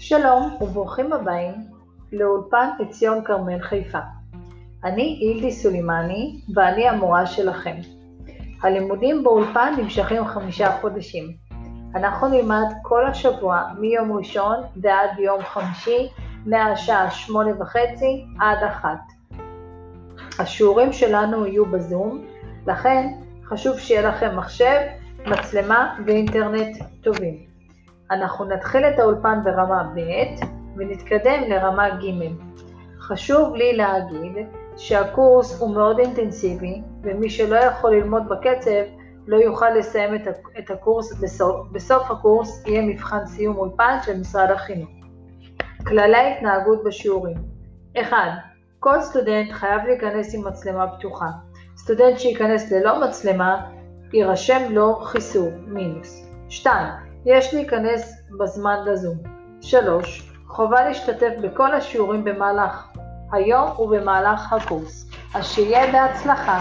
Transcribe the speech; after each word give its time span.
שלום 0.00 0.56
וברוכים 0.60 1.12
הבאים 1.12 1.54
לאולפן 2.12 2.68
עציון 2.80 3.24
כרמל 3.24 3.62
חיפה. 3.62 3.98
אני 4.84 5.18
אילדי 5.22 5.52
סולימני 5.52 6.40
ואני 6.54 6.88
המורה 6.88 7.26
שלכם. 7.26 7.76
הלימודים 8.62 9.22
באולפן 9.24 9.74
נמשכים 9.78 10.24
חמישה 10.24 10.72
חודשים. 10.80 11.32
אנחנו 11.94 12.28
נלמד 12.28 12.64
כל 12.82 13.06
השבוע 13.06 13.62
מיום 13.78 14.12
ראשון 14.12 14.56
ועד 14.76 15.18
יום 15.18 15.42
חמישי 15.42 16.08
מהשעה 16.46 17.10
שמונה 17.10 17.50
וחצי 17.62 18.24
עד 18.40 18.58
אחת. 18.62 19.00
השיעורים 20.38 20.92
שלנו 20.92 21.46
יהיו 21.46 21.66
בזום, 21.66 22.26
לכן 22.66 23.06
חשוב 23.44 23.78
שיהיה 23.78 24.08
לכם 24.08 24.36
מחשב, 24.36 24.80
מצלמה 25.26 25.94
ואינטרנט 26.06 26.76
טובים. 27.02 27.47
אנחנו 28.10 28.44
נתחיל 28.44 28.84
את 28.84 28.98
האולפן 28.98 29.44
ברמה 29.44 29.82
ב' 29.94 30.00
ונתקדם 30.76 31.42
לרמה 31.48 31.88
ג'. 31.90 32.32
חשוב 33.00 33.54
לי 33.54 33.76
להגיד 33.76 34.46
שהקורס 34.76 35.60
הוא 35.60 35.74
מאוד 35.74 35.98
אינטנסיבי 35.98 36.82
ומי 37.02 37.30
שלא 37.30 37.56
יכול 37.56 37.94
ללמוד 37.94 38.28
בקצב 38.28 38.82
לא 39.26 39.36
יוכל 39.36 39.70
לסיים 39.70 40.14
את 40.58 40.70
הקורס, 40.70 41.20
בסוף, 41.20 41.66
בסוף 41.72 42.10
הקורס 42.10 42.66
יהיה 42.66 42.82
מבחן 42.82 43.26
סיום 43.26 43.56
אולפן 43.56 43.98
של 44.02 44.20
משרד 44.20 44.50
החינוך. 44.50 44.90
כללי 45.86 46.32
התנהגות 46.32 46.84
בשיעורים 46.84 47.36
1. 48.00 48.16
כל 48.80 49.00
סטודנט 49.00 49.52
חייב 49.52 49.82
להיכנס 49.86 50.34
עם 50.34 50.48
מצלמה 50.48 50.86
פתוחה. 50.98 51.26
סטודנט 51.76 52.18
שייכנס 52.18 52.72
ללא 52.72 53.08
מצלמה, 53.08 53.66
יירשם 54.12 54.62
לו 54.70 54.96
חיסור, 54.96 55.48
מינוס. 55.66 56.30
2. 56.48 57.07
יש 57.28 57.54
להיכנס 57.54 58.22
בזמן 58.38 58.76
לזום. 58.86 59.16
3. 59.60 60.32
חובה 60.46 60.88
להשתתף 60.88 61.32
בכל 61.42 61.74
השיעורים 61.74 62.24
במהלך 62.24 62.88
היום 63.32 63.80
ובמהלך 63.80 64.52
הקורס. 64.52 65.10
אז 65.34 65.46
שיהיה 65.46 65.92
בהצלחה. 65.92 66.60